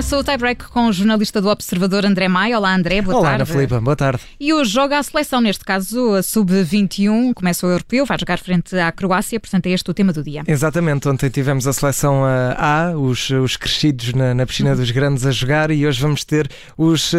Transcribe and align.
começa 0.00 0.16
o 0.16 0.24
tie-break 0.24 0.64
com 0.70 0.86
o 0.86 0.92
jornalista 0.94 1.42
do 1.42 1.50
Observador 1.50 2.06
André 2.06 2.26
Maia. 2.26 2.56
Olá 2.56 2.74
André, 2.74 3.02
boa 3.02 3.18
Olá, 3.18 3.28
tarde. 3.32 3.42
Ana 3.42 3.52
Filipe, 3.52 3.78
boa 3.80 3.94
tarde. 3.94 4.22
E 4.40 4.50
hoje 4.50 4.70
joga 4.70 4.98
a 4.98 5.02
seleção, 5.02 5.42
neste 5.42 5.62
caso 5.62 6.14
a 6.14 6.22
Sub-21, 6.22 7.34
começa 7.34 7.66
o 7.66 7.70
Europeu, 7.70 8.06
vai 8.06 8.18
jogar 8.18 8.38
frente 8.38 8.74
à 8.78 8.90
Croácia, 8.90 9.38
portanto 9.38 9.66
é 9.66 9.72
este 9.72 9.90
o 9.90 9.92
tema 9.92 10.10
do 10.10 10.22
dia. 10.22 10.42
Exatamente, 10.46 11.06
ontem 11.06 11.28
tivemos 11.28 11.66
a 11.66 11.72
seleção 11.74 12.22
uh, 12.22 12.54
A, 12.56 12.92
os, 12.96 13.28
os 13.28 13.58
crescidos 13.58 14.14
na, 14.14 14.32
na 14.32 14.46
piscina 14.46 14.74
dos 14.74 14.90
grandes 14.90 15.26
a 15.26 15.32
jogar 15.32 15.70
e 15.70 15.86
hoje 15.86 16.00
vamos 16.00 16.24
ter 16.24 16.48
os 16.78 17.12
uh, 17.12 17.18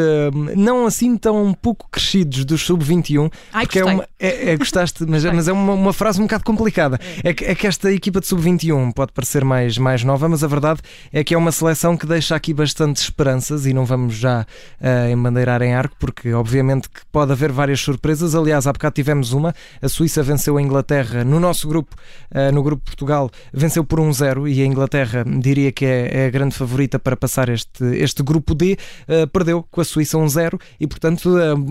não 0.56 0.88
assim 0.88 1.16
tão 1.18 1.54
pouco 1.54 1.88
crescidos 1.92 2.44
dos 2.46 2.64
Sub-21. 2.64 3.32
Ai, 3.54 3.66
porque 3.66 3.78
é 3.78 3.82
gostei. 3.84 4.00
uma, 4.00 4.08
é, 4.20 4.54
é, 4.54 4.58
gostaste, 4.58 5.06
mas, 5.08 5.24
mas 5.24 5.48
é 5.48 5.54
uma, 5.54 5.74
uma 5.74 5.94
frase 5.94 6.20
um 6.20 6.24
bocado 6.24 6.44
complicada. 6.44 7.00
É 7.24 7.32
que, 7.32 7.46
é 7.46 7.54
que 7.54 7.68
esta 7.68 7.92
equipa 7.92 8.20
de 8.20 8.26
Sub-21 8.26 8.92
pode 8.92 9.12
parecer 9.12 9.46
mais, 9.46 9.78
mais 9.78 10.04
nova, 10.04 10.28
mas 10.28 10.44
a 10.44 10.48
verdade 10.48 10.80
é 11.14 11.24
que 11.24 11.36
é 11.36 11.38
uma 11.38 11.52
seleção 11.52 11.96
que 11.96 12.08
deixa 12.08 12.36
aqui 12.36 12.52
bastante 12.52 12.71
esperanças 13.02 13.66
e 13.66 13.74
não 13.74 13.86
vamos 13.86 14.16
já 14.16 14.42
uh, 14.42 15.12
embandeirar 15.12 15.62
em 15.62 15.74
arco, 15.74 15.96
porque 16.00 16.34
obviamente 16.34 16.90
que 16.90 17.02
pode 17.12 17.32
haver 17.32 17.52
várias 17.52 17.80
surpresas. 17.80 18.36
Aliás, 18.36 18.68
há 18.68 18.74
bocado 18.74 18.94
tivemos 18.94 19.34
uma, 19.34 19.54
a 19.82 19.90
Suíça 19.90 20.24
venceu 20.24 20.58
a 20.58 20.62
Inglaterra 20.62 21.24
no 21.24 21.40
nosso 21.40 21.68
grupo, 21.68 21.96
uh, 22.32 22.52
no 22.54 22.64
grupo 22.64 22.84
Portugal, 22.84 23.30
venceu 23.54 23.84
por 23.84 24.00
1-0 24.00 24.52
e 24.52 24.62
a 24.62 24.66
Inglaterra 24.66 25.24
diria 25.26 25.72
que 25.72 25.86
é, 25.86 26.24
é, 26.24 26.26
a 26.28 26.30
grande 26.30 26.56
favorita 26.56 27.00
para 27.00 27.16
passar 27.16 27.50
este, 27.50 27.84
este 27.98 28.24
grupo 28.24 28.54
D, 28.54 28.78
uh, 29.08 29.28
perdeu 29.28 29.66
com 29.70 29.82
a 29.82 29.86
Suíça 29.86 30.18
1-0 30.18 30.60
e 30.80 30.88
portanto 30.88 31.30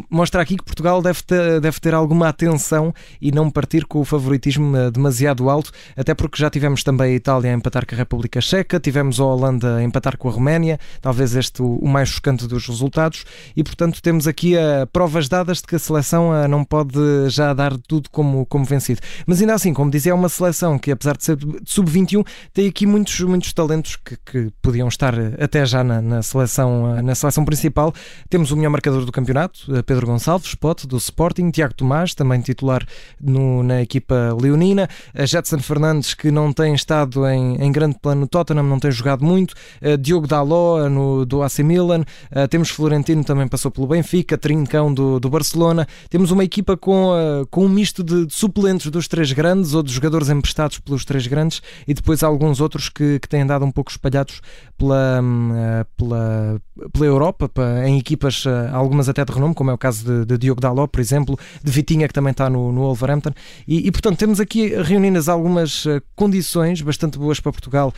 mostra 0.08 0.42
aqui 0.42 0.56
que 0.56 0.64
Portugal 0.64 1.02
deve 1.02 1.22
ter, 1.22 1.60
deve 1.60 1.80
ter 1.80 1.94
alguma 1.94 2.28
atenção 2.28 2.92
e 3.20 3.30
não 3.30 3.50
partir 3.50 3.84
com 3.84 4.00
o 4.00 4.04
favoritismo 4.04 4.90
demasiado 4.90 5.48
alto, 5.48 5.70
até 5.96 6.14
porque 6.14 6.40
já 6.40 6.50
tivemos 6.50 6.82
também 6.82 7.12
a 7.12 7.14
Itália 7.14 7.50
a 7.50 7.54
empatar 7.54 7.86
com 7.86 7.94
a 7.94 7.98
República 7.98 8.40
Checa, 8.40 8.80
tivemos 8.80 9.20
a 9.20 9.24
Holanda 9.24 9.76
a 9.76 9.82
empatar 9.82 10.16
com 10.16 10.28
a 10.28 10.32
Roménia, 10.32 10.78
talvez 11.00 11.34
este 11.34 11.62
o 11.62 11.86
mais 11.86 12.08
chocante 12.08 12.46
dos 12.46 12.66
resultados, 12.66 13.24
e 13.56 13.62
portanto 13.62 14.02
temos 14.02 14.26
aqui 14.26 14.54
uh, 14.56 14.86
provas 14.92 15.28
dadas 15.28 15.58
de 15.58 15.64
que 15.64 15.76
a 15.76 15.78
seleção 15.78 16.30
uh, 16.30 16.48
não 16.48 16.64
pode 16.64 16.98
já 17.28 17.52
dar 17.52 17.76
tudo 17.76 18.08
como, 18.10 18.46
como 18.46 18.64
vencido. 18.64 19.00
Mas 19.26 19.40
ainda 19.40 19.54
assim, 19.54 19.72
como 19.72 19.90
dizia, 19.90 20.12
é 20.12 20.14
uma 20.14 20.28
seleção 20.28 20.78
que 20.78 20.90
apesar 20.90 21.16
de 21.16 21.24
ser 21.24 21.38
sub-21 21.64 22.26
tem 22.52 22.68
aqui 22.68 22.86
muitos, 22.86 23.18
muitos 23.20 23.52
talentos 23.52 23.96
que, 23.96 24.16
que 24.24 24.52
podiam 24.62 24.88
estar 24.88 25.14
até 25.40 25.64
já 25.66 25.82
na, 25.82 26.00
na, 26.00 26.22
seleção, 26.22 27.02
na 27.02 27.14
seleção 27.14 27.44
principal. 27.44 27.92
Temos 28.28 28.50
o 28.50 28.56
melhor 28.56 28.70
marcador 28.70 29.04
do 29.04 29.12
campeonato, 29.12 29.66
Pedro 29.84 30.06
Gonçalves, 30.06 30.54
Pote, 30.54 30.86
do 30.86 30.96
Sporting, 30.96 31.50
Tiago 31.50 31.74
Tomás, 31.74 32.14
também 32.14 32.40
titular 32.40 32.84
no, 33.20 33.62
na 33.62 33.82
equipa 33.82 34.36
leonina, 34.40 34.88
a 35.14 35.26
Jetson 35.26 35.58
Fernandes, 35.58 36.14
que 36.14 36.30
não 36.30 36.52
tem 36.52 36.74
estado 36.74 37.26
em, 37.26 37.56
em 37.56 37.72
grande 37.72 37.98
plano 38.00 38.22
no 38.22 38.26
Tottenham, 38.26 38.62
não 38.62 38.78
tem 38.78 38.90
jogado 38.90 39.24
muito, 39.24 39.54
Diogo 39.98 40.26
Daló 40.26 40.69
no, 40.88 41.24
do 41.24 41.42
AC 41.42 41.58
Milan, 41.60 42.00
uh, 42.00 42.48
temos 42.48 42.70
Florentino 42.70 43.24
também 43.24 43.48
passou 43.48 43.70
pelo 43.70 43.86
Benfica, 43.86 44.38
Trincão 44.38 44.92
do, 44.92 45.18
do 45.18 45.28
Barcelona, 45.28 45.86
temos 46.08 46.30
uma 46.30 46.44
equipa 46.44 46.76
com, 46.76 47.10
uh, 47.10 47.46
com 47.50 47.64
um 47.64 47.68
misto 47.68 48.02
de, 48.02 48.26
de, 48.26 48.34
suplentes 48.34 48.90
dos 48.90 49.08
três 49.08 49.32
grandes 49.32 49.74
ou 49.74 49.82
de 49.82 49.92
jogadores 49.92 50.28
emprestados 50.28 50.78
pelos 50.78 51.04
três 51.04 51.26
grandes 51.26 51.62
e 51.86 51.94
depois 51.94 52.22
alguns 52.22 52.60
outros 52.60 52.88
que, 52.88 53.18
que 53.18 53.28
têm 53.28 53.42
andado 53.42 53.64
um 53.64 53.70
pouco 53.70 53.90
espalhados 53.90 54.40
pela, 54.76 55.20
uh, 55.20 55.86
pela, 55.96 56.60
pela 56.92 57.06
Europa, 57.06 57.50
em 57.84 57.98
equipas, 57.98 58.44
algumas 58.72 59.08
até 59.08 59.24
de 59.24 59.32
renome, 59.32 59.54
como 59.54 59.70
é 59.70 59.74
o 59.74 59.78
caso 59.78 60.04
de, 60.04 60.24
de 60.24 60.38
Diogo 60.38 60.60
Daló, 60.60 60.86
por 60.86 61.00
exemplo, 61.00 61.38
de 61.62 61.70
Vitinha, 61.70 62.06
que 62.06 62.14
também 62.14 62.30
está 62.30 62.48
no, 62.48 62.72
no 62.72 62.82
Wolverhampton, 62.82 63.32
e, 63.66 63.86
e 63.86 63.90
portanto 63.90 64.18
temos 64.18 64.40
aqui 64.40 64.68
reunidas 64.82 65.28
algumas 65.28 65.84
condições 66.14 66.80
bastante 66.80 67.18
boas 67.18 67.40
para 67.40 67.52
Portugal 67.52 67.92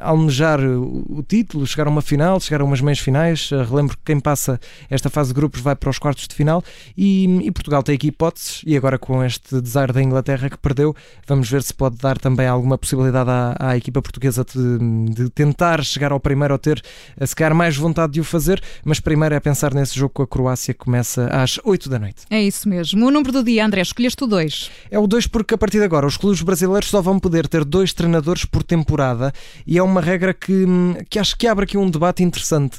almejar 0.00 0.60
o 0.60 1.22
título, 1.26 1.65
chegar 1.66 1.86
a 1.86 1.90
uma 1.90 2.02
final, 2.02 2.40
chegar 2.40 2.60
a 2.60 2.64
umas 2.64 2.80
meias 2.80 2.98
finais. 2.98 3.50
Relembro 3.50 3.96
que 3.96 4.02
quem 4.04 4.20
passa 4.20 4.60
esta 4.88 5.10
fase 5.10 5.28
de 5.30 5.34
grupos 5.34 5.60
vai 5.60 5.74
para 5.74 5.90
os 5.90 5.98
quartos 5.98 6.26
de 6.26 6.34
final 6.34 6.62
e, 6.96 7.24
e, 7.42 7.50
Portugal 7.50 7.82
tem 7.82 7.94
aqui 7.94 8.08
hipóteses. 8.08 8.62
E 8.66 8.76
agora, 8.76 8.98
com 8.98 9.24
este 9.24 9.60
desire 9.60 9.92
da 9.92 10.02
Inglaterra 10.02 10.48
que 10.48 10.58
perdeu, 10.58 10.94
vamos 11.26 11.50
ver 11.50 11.62
se 11.62 11.74
pode 11.74 11.96
dar 11.96 12.18
também 12.18 12.46
alguma 12.46 12.78
possibilidade 12.78 13.30
à, 13.30 13.56
à 13.58 13.76
equipa 13.76 14.00
portuguesa 14.00 14.44
de, 14.44 15.14
de, 15.14 15.30
tentar 15.30 15.84
chegar 15.84 16.12
ao 16.12 16.20
primeiro 16.20 16.54
ou 16.54 16.58
ter, 16.58 16.82
se 17.24 17.34
calhar, 17.34 17.54
mais 17.54 17.76
vontade 17.76 18.14
de 18.14 18.20
o 18.20 18.24
fazer. 18.24 18.62
Mas 18.84 19.00
primeiro 19.00 19.34
é 19.34 19.40
pensar 19.40 19.74
nesse 19.74 19.98
jogo 19.98 20.12
com 20.14 20.22
a 20.22 20.26
Croácia 20.26 20.74
que 20.74 20.80
começa 20.80 21.26
às 21.28 21.58
8 21.64 21.88
da 21.88 21.98
noite. 21.98 22.22
É 22.30 22.42
isso 22.42 22.68
mesmo. 22.68 23.06
O 23.06 23.10
número 23.10 23.32
do 23.32 23.42
dia, 23.42 23.64
André, 23.64 23.80
escolheste 23.80 24.22
o 24.24 24.26
2. 24.26 24.70
É 24.90 24.98
o 24.98 25.06
2 25.06 25.26
porque 25.26 25.54
a 25.54 25.58
partir 25.58 25.78
de 25.78 25.84
agora 25.84 26.06
os 26.06 26.16
clubes 26.16 26.42
brasileiros 26.42 26.88
só 26.88 27.00
vão 27.00 27.18
poder 27.18 27.48
ter 27.48 27.64
dois 27.64 27.92
treinadores 27.92 28.44
por 28.44 28.62
temporada 28.62 29.32
e 29.66 29.78
é 29.78 29.82
uma 29.82 30.00
regra 30.00 30.32
que, 30.32 30.64
que 31.08 31.18
acho 31.18 31.36
que 31.36 31.46
abre 31.56 31.64
aqui 31.64 31.78
um 31.78 31.90
debate 31.90 32.22
interessante, 32.22 32.78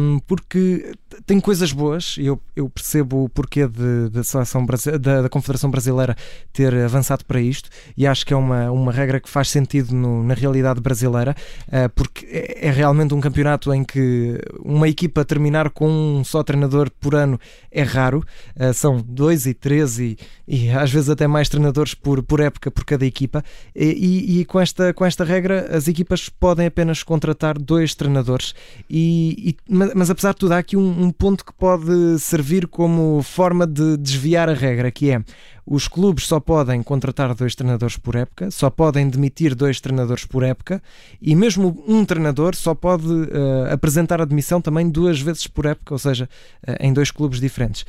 um, 0.00 0.18
porque 0.26 0.92
tem 1.24 1.40
coisas 1.40 1.72
boas, 1.72 2.16
e 2.18 2.26
eu, 2.26 2.40
eu 2.54 2.68
percebo 2.68 3.24
o 3.24 3.28
porquê 3.28 3.66
de, 3.66 4.10
de 4.10 4.24
seleção 4.24 4.66
da, 5.00 5.22
da, 5.22 5.28
Confederação 5.28 5.70
Brasileira 5.70 6.16
ter 6.52 6.74
avançado 6.74 7.24
para 7.24 7.40
isto, 7.40 7.70
e 7.96 8.06
acho 8.06 8.26
que 8.26 8.34
é 8.34 8.36
uma, 8.36 8.70
uma 8.70 8.92
regra 8.92 9.20
que 9.20 9.28
faz 9.28 9.48
sentido 9.48 9.94
no, 9.94 10.22
na 10.22 10.34
realidade 10.34 10.80
brasileira, 10.80 11.34
uh, 11.68 11.88
porque 11.94 12.26
é, 12.26 12.68
é, 12.68 12.70
realmente 12.70 13.14
um 13.14 13.20
campeonato 13.20 13.72
em 13.72 13.84
que 13.84 14.38
uma 14.64 14.88
equipa 14.88 15.24
terminar 15.24 15.70
com 15.70 15.88
um 15.88 16.24
só 16.24 16.42
treinador 16.42 16.90
por 16.90 17.14
ano 17.14 17.38
é 17.70 17.82
raro, 17.82 18.24
uh, 18.56 18.74
são 18.74 19.00
dois 19.00 19.46
e 19.46 19.54
três 19.54 19.98
e, 19.98 20.18
e 20.46 20.70
às 20.70 20.90
vezes 20.90 21.08
até 21.08 21.26
mais 21.26 21.48
treinadores 21.48 21.94
por, 21.94 22.22
por 22.22 22.40
época 22.40 22.70
por 22.70 22.84
cada 22.84 23.06
equipa, 23.06 23.44
e, 23.74 23.84
e, 23.84 24.40
e 24.40 24.44
com, 24.44 24.60
esta, 24.60 24.92
com 24.92 25.04
esta 25.04 25.24
regra 25.24 25.68
as 25.70 25.88
equipas 25.88 26.28
podem 26.28 26.66
apenas 26.66 27.02
contratar 27.02 27.58
dois 27.58 27.94
treinadores, 27.94 28.07
e, 28.88 29.50
e 29.50 29.56
mas, 29.68 29.92
mas, 29.94 30.10
apesar 30.10 30.32
de 30.32 30.38
tudo, 30.38 30.52
há 30.52 30.58
aqui 30.58 30.76
um, 30.76 31.04
um, 31.04 31.10
ponto 31.10 31.44
que 31.44 31.52
pode 31.52 32.18
servir 32.18 32.66
como 32.66 33.22
forma 33.22 33.66
de 33.66 33.96
desviar 33.96 34.48
a 34.48 34.54
regra, 34.54 34.90
que 34.90 35.10
é 35.10 35.22
os 35.66 35.86
clubes 35.86 36.26
só 36.26 36.40
podem 36.40 36.82
contratar 36.82 37.34
dois 37.34 37.54
treinadores 37.54 37.96
por 37.98 38.16
época, 38.16 38.50
só 38.50 38.70
podem 38.70 39.08
demitir 39.08 39.54
dois 39.54 39.80
treinadores 39.80 40.24
por 40.24 40.42
época, 40.42 40.82
e 41.20 41.36
mesmo 41.36 41.84
um 41.86 42.04
treinador 42.06 42.54
só 42.54 42.74
pode 42.74 43.06
uh, 43.06 43.70
apresentar 43.70 44.20
a 44.20 44.24
demissão 44.24 44.62
também 44.62 44.88
duas 44.88 45.20
vezes 45.20 45.46
por 45.46 45.66
época, 45.66 45.94
ou 45.94 45.98
seja, 45.98 46.28
uh, 46.66 46.74
em 46.80 46.92
dois 46.92 47.10
clubes 47.10 47.38
diferentes. 47.38 47.84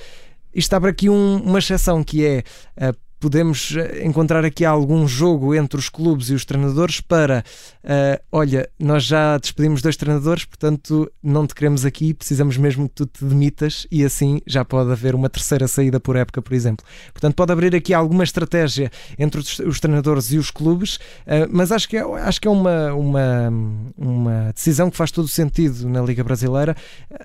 Isto 0.54 0.74
abre 0.74 0.90
aqui 0.90 1.10
um, 1.10 1.38
uma 1.38 1.60
exceção 1.60 2.04
que 2.04 2.26
é 2.26 2.44
uh, 2.78 2.98
podemos 3.20 3.74
encontrar 4.04 4.46
aqui 4.46 4.64
algum 4.64 5.08
jogo 5.08 5.54
entre 5.54 5.80
os 5.80 5.90
clubes 5.90 6.30
e 6.30 6.34
os 6.34 6.46
treinadores 6.46 7.02
para 7.02 7.44
uh, 7.84 8.22
olha, 8.32 8.70
nós 8.80 9.04
já 9.04 9.38
despedimos 9.38 9.82
dois 9.82 9.98
treinadores, 9.98 10.46
portanto 10.46 11.12
não 11.22 11.46
te 11.46 11.56
queremos 11.56 11.86
aqui, 11.86 12.14
precisamos 12.14 12.58
mesmo 12.58 12.88
que 12.88 12.96
tu 12.96 13.06
te 13.06 13.26
demitas 13.26 13.88
e 13.92 14.04
assim 14.04 14.42
já 14.46 14.64
pode 14.64 14.92
haver 14.92 15.16
uma 15.16 15.30
terceira 15.30 15.68
saída 15.68 16.00
por 16.00 16.16
época, 16.16 16.42
por 16.42 16.54
exemplo. 16.54 16.86
Portanto, 17.12 17.36
pode 17.36 17.52
abrir 17.52 17.76
aqui 17.76 17.94
alguma 17.94 18.24
estratégia 18.24 18.92
entre 19.18 19.40
os, 19.40 19.80
treinadores 19.80 20.32
e 20.32 20.38
os 20.38 20.52
clubes, 20.52 20.96
uh, 20.96 21.50
mas 21.52 21.72
acho 21.72 21.88
que 21.88 21.98
é, 21.98 22.02
acho 22.02 22.40
que 22.40 22.48
é 22.48 22.52
uma, 22.52 22.94
uma, 22.94 23.54
uma 23.98 24.52
decisão 24.54 24.90
que 24.90 24.98
faz 24.98 25.12
todo 25.12 25.28
sentido 25.28 25.90
na 25.90 26.02
Liga 26.02 26.24
Brasileira. 26.24 26.76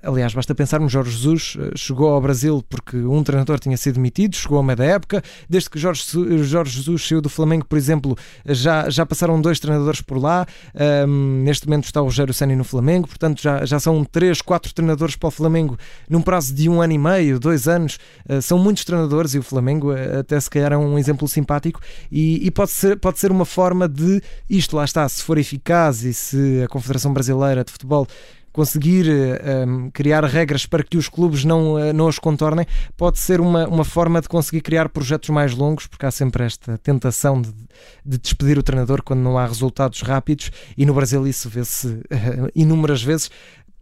Aliás, 0.03 0.32
basta 0.34 0.55
pensarmos, 0.55 0.93
Jorge 0.93 1.11
Jesus 1.11 1.56
chegou 1.76 2.11
ao 2.11 2.21
Brasil 2.21 2.65
porque 2.69 2.97
um 2.97 3.22
treinador 3.22 3.59
tinha 3.59 3.76
sido 3.76 3.94
demitido, 3.94 4.34
chegou 4.37 4.59
a 4.59 4.62
meio 4.62 4.76
da 4.76 4.84
época, 4.84 5.22
desde 5.49 5.71
que 5.71 5.78
Jorge, 5.84 6.42
Jorge 6.44 6.76
Jesus 6.78 7.06
saiu 7.06 7.20
do 7.20 7.28
Flamengo, 7.28 7.66
por 7.66 7.76
exemplo, 7.76 8.16
já, 8.46 8.88
já 8.88 9.04
passaram 9.04 9.40
dois 9.40 9.60
treinadores 9.60 10.00
por 10.00 10.16
lá. 10.16 10.46
Um, 11.06 11.42
neste 11.42 11.66
momento 11.66 11.84
está 11.84 12.00
o 12.00 12.04
Rogério 12.04 12.32
Ceni 12.32 12.56
no 12.56 12.64
Flamengo, 12.64 13.06
portanto 13.06 13.42
já, 13.42 13.64
já 13.66 13.78
são 13.78 14.04
três, 14.04 14.40
quatro 14.40 14.72
treinadores 14.72 15.16
para 15.16 15.28
o 15.28 15.30
Flamengo 15.30 15.78
num 16.08 16.22
prazo 16.22 16.54
de 16.54 16.68
um 16.68 16.80
ano 16.80 16.92
e 16.94 16.98
meio, 16.98 17.38
dois 17.38 17.68
anos. 17.68 17.98
Uh, 18.28 18.40
são 18.40 18.58
muitos 18.58 18.84
treinadores 18.84 19.34
e 19.34 19.38
o 19.38 19.42
Flamengo 19.42 19.92
uh, 19.92 20.20
até 20.20 20.40
se 20.40 20.48
calhar 20.48 20.72
é 20.72 20.76
um 20.76 20.98
exemplo 20.98 21.28
simpático 21.28 21.81
e, 22.10 22.46
e, 22.46 22.50
pode, 22.50 22.70
ser, 22.70 22.96
pode 22.96 23.19
ser 23.19 23.30
uma 23.30 23.44
forma 23.44 23.88
de 23.88 24.22
isto, 24.48 24.76
lá 24.76 24.84
está, 24.84 25.06
se 25.08 25.22
for 25.22 25.37
eficaz 25.37 26.02
e 26.02 26.14
se 26.14 26.62
a 26.62 26.69
Confederação 26.69 27.12
Brasileira 27.12 27.62
de 27.62 27.72
Futebol 27.72 28.06
conseguir 28.54 29.06
um, 29.66 29.90
criar 29.90 30.24
regras 30.24 30.64
para 30.64 30.84
que 30.84 30.96
os 30.96 31.08
clubes 31.08 31.44
não, 31.44 31.74
uh, 31.74 31.92
não 31.92 32.06
as 32.06 32.20
contornem, 32.20 32.64
pode 32.96 33.18
ser 33.18 33.40
uma, 33.40 33.66
uma 33.66 33.84
forma 33.84 34.20
de 34.20 34.28
conseguir 34.28 34.60
criar 34.60 34.88
projetos 34.88 35.28
mais 35.30 35.52
longos, 35.56 35.88
porque 35.88 36.06
há 36.06 36.10
sempre 36.12 36.44
esta 36.44 36.78
tentação 36.78 37.42
de, 37.42 37.52
de 38.06 38.16
despedir 38.16 38.56
o 38.56 38.62
treinador 38.62 39.02
quando 39.02 39.18
não 39.18 39.36
há 39.36 39.44
resultados 39.44 40.00
rápidos, 40.02 40.52
e 40.78 40.86
no 40.86 40.94
Brasil 40.94 41.26
isso 41.26 41.50
vê-se 41.50 41.88
uh, 41.88 42.02
inúmeras 42.54 43.02
vezes. 43.02 43.28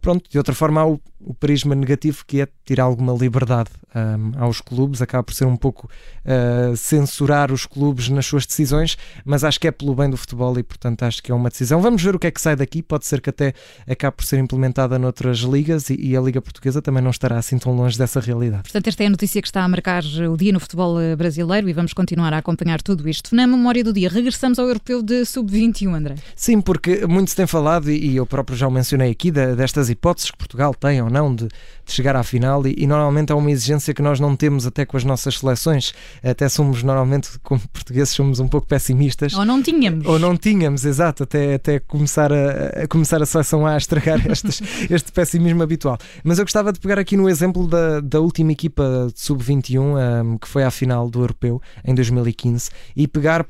Pronto, 0.03 0.29
de 0.29 0.37
outra 0.37 0.53
forma 0.53 0.81
há 0.81 0.85
o, 0.85 0.99
o 1.17 1.33
prisma 1.33 1.73
negativo 1.73 2.25
que 2.27 2.41
é 2.41 2.47
tirar 2.65 2.83
alguma 2.83 3.13
liberdade 3.13 3.69
um, 3.95 4.43
aos 4.43 4.59
clubes, 4.59 5.01
acaba 5.01 5.23
por 5.23 5.33
ser 5.33 5.45
um 5.45 5.55
pouco 5.55 5.89
uh, 6.25 6.75
censurar 6.75 7.53
os 7.53 7.65
clubes 7.65 8.09
nas 8.09 8.25
suas 8.25 8.45
decisões, 8.45 8.97
mas 9.23 9.45
acho 9.45 9.57
que 9.57 9.67
é 9.67 9.71
pelo 9.71 9.95
bem 9.95 10.09
do 10.09 10.17
futebol 10.17 10.59
e, 10.59 10.63
portanto, 10.63 11.03
acho 11.03 11.23
que 11.23 11.31
é 11.31 11.35
uma 11.35 11.49
decisão. 11.49 11.81
Vamos 11.81 12.03
ver 12.03 12.15
o 12.15 12.19
que 12.19 12.27
é 12.27 12.31
que 12.31 12.41
sai 12.41 12.55
daqui, 12.55 12.81
pode 12.81 13.05
ser 13.05 13.21
que 13.21 13.29
até 13.29 13.53
acabe 13.87 14.17
por 14.17 14.25
ser 14.25 14.39
implementada 14.39 14.99
noutras 14.99 15.39
ligas 15.39 15.89
e, 15.89 15.95
e 15.95 16.17
a 16.17 16.21
Liga 16.21 16.41
Portuguesa 16.41 16.81
também 16.81 17.01
não 17.01 17.11
estará 17.11 17.37
assim 17.37 17.57
tão 17.57 17.73
longe 17.73 17.97
dessa 17.97 18.19
realidade. 18.19 18.63
Portanto, 18.63 18.87
esta 18.87 19.03
é 19.03 19.07
a 19.07 19.09
notícia 19.09 19.41
que 19.41 19.47
está 19.47 19.63
a 19.63 19.67
marcar 19.69 20.03
o 20.03 20.35
dia 20.35 20.51
no 20.51 20.59
futebol 20.59 20.99
eh, 20.99 21.15
brasileiro 21.15 21.69
e 21.69 21.73
vamos 21.73 21.93
continuar 21.93 22.33
a 22.33 22.39
acompanhar 22.39 22.81
tudo 22.81 23.07
isto. 23.07 23.33
Na 23.33 23.47
memória 23.47 23.85
do 23.85 23.93
dia, 23.93 24.09
regressamos 24.09 24.59
ao 24.59 24.67
europeu 24.67 25.01
de 25.01 25.23
sub-21, 25.23 25.93
André. 25.93 26.15
Sim, 26.35 26.59
porque 26.59 27.05
muito 27.05 27.29
se 27.29 27.35
tem 27.35 27.47
falado, 27.47 27.89
e 27.89 28.15
eu 28.15 28.25
próprio 28.25 28.57
já 28.57 28.67
o 28.67 28.71
mencionei 28.71 29.11
aqui, 29.11 29.31
destas 29.31 29.89
hipóteses 29.93 30.31
que 30.31 30.37
Portugal 30.37 30.73
tem 30.73 31.01
ou 31.01 31.09
não 31.09 31.33
de, 31.33 31.47
de 31.47 31.91
chegar 31.91 32.15
à 32.15 32.23
final, 32.23 32.65
e, 32.67 32.75
e, 32.77 32.87
normalmente 32.87 33.31
é 33.31 33.35
uma 33.35 33.51
exigência 33.51 33.93
que 33.93 34.01
nós 34.01 34.19
não 34.19 34.35
temos 34.35 34.65
até 34.65 34.85
com 34.85 34.97
as 34.97 35.03
nossas 35.03 35.39
seleções. 35.39 35.93
Até 36.23 36.49
somos, 36.49 36.83
normalmente, 36.83 37.29
como 37.41 37.61
portugueses, 37.69 38.09
somos 38.13 38.39
um 38.39 38.47
pouco 38.47 38.67
pessimistas. 38.67 39.33
Ou 39.33 39.45
não 39.45 39.61
tínhamos. 39.61 40.05
Ou 40.05 40.19
não 40.19 40.35
tínhamos, 40.35 40.85
exato, 40.85 41.23
até, 41.23 41.55
até 41.55 41.79
começar, 41.79 42.31
a, 42.31 42.83
a 42.83 42.87
começar 42.87 43.21
a 43.21 43.25
seleção 43.25 43.65
A 43.65 43.77
estragar 43.77 44.19
estes, 44.29 44.61
este 44.89 45.11
pessimismo 45.11 45.63
habitual. 45.63 45.97
Mas 46.23 46.39
eu 46.39 46.45
gostava 46.45 46.71
de 46.73 46.79
pegar 46.79 46.99
aqui 46.99 47.15
no 47.15 47.29
exemplo 47.29 47.67
da, 47.67 47.99
da 47.99 48.19
última 48.19 48.51
equipa 48.51 49.07
de 49.13 49.21
sub-21, 49.21 49.79
um, 49.79 50.37
que 50.37 50.47
foi 50.47 50.63
à 50.63 50.71
final 50.71 51.09
do 51.09 51.21
Europeu 51.21 51.61
em 51.85 51.93
2015, 51.95 52.69
e 52.95 53.07
pegar 53.07 53.45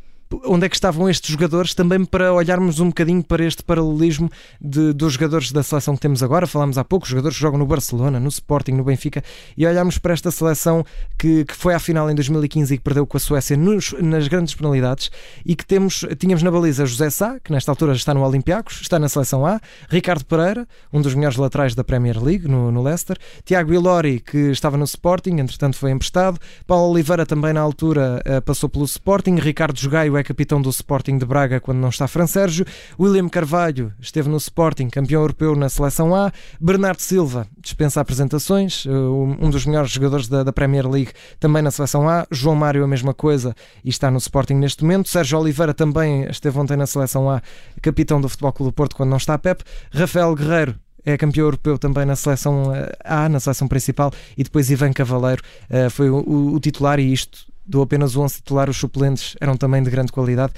onde 0.45 0.65
é 0.65 0.69
que 0.69 0.75
estavam 0.75 1.09
estes 1.09 1.31
jogadores 1.31 1.73
também 1.73 2.03
para 2.05 2.33
olharmos 2.33 2.79
um 2.79 2.87
bocadinho 2.87 3.23
para 3.23 3.45
este 3.45 3.63
paralelismo 3.63 4.29
de, 4.59 4.93
dos 4.93 5.13
jogadores 5.13 5.51
da 5.51 5.63
seleção 5.63 5.95
que 5.95 6.01
temos 6.01 6.23
agora. 6.23 6.47
Falámos 6.47 6.77
há 6.77 6.83
pouco, 6.83 7.07
jogadores 7.07 7.37
que 7.37 7.41
jogam 7.41 7.59
no 7.59 7.65
Barcelona, 7.65 8.19
no 8.19 8.29
Sporting, 8.29 8.71
no 8.71 8.83
Benfica, 8.83 9.23
e 9.57 9.65
olharmos 9.65 9.97
para 9.97 10.13
esta 10.13 10.31
seleção 10.31 10.85
que, 11.17 11.45
que 11.45 11.55
foi 11.55 11.73
à 11.73 11.79
final 11.79 12.09
em 12.09 12.15
2015 12.15 12.73
e 12.73 12.77
que 12.77 12.83
perdeu 12.83 13.05
com 13.05 13.17
a 13.17 13.19
Suécia 13.19 13.55
nos, 13.57 13.93
nas 13.93 14.27
grandes 14.27 14.55
penalidades 14.55 15.11
e 15.45 15.55
que 15.55 15.65
temos, 15.65 16.05
tínhamos 16.17 16.43
na 16.43 16.51
baliza 16.51 16.85
José 16.85 17.09
Sá, 17.09 17.39
que 17.39 17.51
nesta 17.51 17.71
altura 17.71 17.93
está 17.93 18.13
no 18.13 18.25
Olympiacos, 18.25 18.81
está 18.81 18.97
na 18.97 19.09
seleção 19.09 19.45
A, 19.45 19.59
Ricardo 19.89 20.25
Pereira, 20.25 20.67
um 20.91 21.01
dos 21.01 21.13
melhores 21.13 21.37
laterais 21.37 21.75
da 21.75 21.83
Premier 21.83 22.21
League 22.21 22.47
no, 22.47 22.71
no 22.71 22.81
Leicester, 22.81 23.17
Tiago 23.45 23.73
Ilori, 23.73 24.19
que 24.19 24.51
estava 24.51 24.77
no 24.77 24.85
Sporting, 24.85 25.37
entretanto 25.39 25.77
foi 25.77 25.91
emprestado, 25.91 26.39
Paulo 26.65 26.91
Oliveira 26.91 27.25
também 27.25 27.53
na 27.53 27.61
altura 27.61 28.21
eh, 28.25 28.41
passou 28.41 28.69
pelo 28.69 28.85
Sporting, 28.85 29.35
Ricardo 29.35 29.77
Jogaio 29.79 30.17
é 30.17 30.22
é 30.23 30.25
capitão 30.25 30.61
do 30.61 30.69
Sporting 30.69 31.17
de 31.17 31.25
Braga 31.25 31.59
quando 31.59 31.79
não 31.79 31.89
está 31.89 32.07
Fran 32.07 32.25
Sérgio. 32.25 32.65
William 32.97 33.27
Carvalho 33.27 33.91
esteve 33.99 34.29
no 34.29 34.37
Sporting, 34.37 34.89
campeão 34.89 35.21
europeu 35.21 35.53
na 35.53 35.67
seleção 35.67 36.15
A. 36.15 36.31
Bernardo 36.59 37.01
Silva 37.01 37.45
dispensa 37.61 37.99
apresentações, 37.99 38.85
eh, 38.87 38.89
um 38.89 39.49
dos 39.49 39.65
melhores 39.65 39.91
jogadores 39.91 40.29
da, 40.29 40.43
da 40.43 40.53
Premier 40.53 40.89
League 40.89 41.11
também 41.39 41.61
na 41.61 41.71
seleção 41.71 42.07
A. 42.07 42.25
João 42.31 42.55
Mário, 42.55 42.83
a 42.83 42.87
mesma 42.87 43.13
coisa, 43.13 43.53
e 43.83 43.89
está 43.89 44.09
no 44.09 44.17
Sporting 44.17 44.55
neste 44.55 44.83
momento. 44.83 45.09
Sérgio 45.09 45.39
Oliveira 45.39 45.73
também 45.73 46.23
esteve 46.29 46.57
ontem 46.57 46.77
na 46.77 46.87
seleção 46.87 47.29
A, 47.29 47.41
capitão 47.81 48.21
do 48.21 48.29
Futebol 48.29 48.53
Clube 48.53 48.71
do 48.71 48.73
Porto 48.73 48.95
quando 48.95 49.09
não 49.09 49.17
está 49.17 49.37
Pep. 49.37 49.61
Rafael 49.91 50.33
Guerreiro 50.35 50.75
é 51.05 51.17
campeão 51.17 51.45
europeu 51.45 51.77
também 51.77 52.05
na 52.05 52.15
seleção 52.15 52.73
eh, 52.73 52.91
A, 53.03 53.27
na 53.27 53.39
seleção 53.39 53.67
principal, 53.67 54.11
e 54.37 54.43
depois 54.43 54.69
Ivan 54.71 54.93
Cavaleiro 54.93 55.41
uh, 55.69 55.89
foi 55.89 56.09
o, 56.09 56.57
titular, 56.61 56.97
e 56.99 57.11
isto 57.11 57.51
do 57.65 57.81
apenas 57.81 58.15
11 58.15 58.35
titular, 58.35 58.69
os 58.69 58.77
suplentes 58.77 59.35
eram 59.39 59.55
também 59.57 59.81
de 59.81 59.89
grande 59.89 60.11
qualidade 60.11 60.53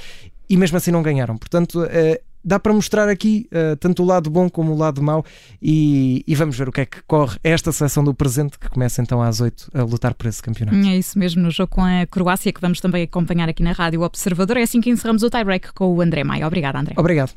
e 0.50 0.58
mesmo 0.58 0.78
assim 0.78 0.92
não 0.92 1.02
ganharam. 1.02 1.38
Portanto, 1.38 1.84
uh, 1.84 1.88
dá 2.44 2.60
para 2.60 2.72
mostrar 2.72 3.10
aqui 3.10 3.50
uh, 3.52 3.76
tanto 3.78 4.04
o 4.04 4.06
lado 4.06 4.30
bom 4.30 4.50
como 4.50 4.72
o 4.72 4.78
lado 4.78 5.02
mau 5.02 5.26
e, 5.62 6.24
e, 6.28 6.36
vamos 6.36 6.56
ver 6.56 6.70
o 6.70 6.72
que 6.72 6.82
é 6.82 6.86
que 6.86 7.02
corre 7.08 7.38
esta 7.44 7.72
seleção 7.72 8.04
do 8.04 8.14
presente 8.14 8.60
que 8.60 8.70
começa 8.70 9.02
então 9.02 9.22
às 9.22 9.42
8 9.42 9.72
a 9.74 9.84
lutar 9.84 10.14
por 10.14 10.28
esse 10.28 10.42
campeonato. 10.42 10.78
É 10.88 10.96
isso 10.98 11.18
mesmo, 11.18 11.42
no 11.42 11.50
jogo 11.50 11.70
com 11.70 11.82
a 11.82 12.06
Croácia 12.06 12.54
que 12.54 12.62
vamos 12.62 12.80
também 12.80 13.04
acompanhar 13.04 13.50
aqui 13.50 13.64
na 13.64 13.72
Rádio 13.72 14.02
Observador. 14.02 14.58
É 14.58 14.62
assim 14.62 14.80
que 14.80 14.90
encerramos 14.90 15.24
o 15.24 15.30
tie-break 15.30 15.74
com 15.74 15.94
o 15.94 16.02
André 16.02 16.24
Maia. 16.24 16.46
Obrigada, 16.46 16.80
André. 16.80 16.94
Obrigado. 16.98 17.34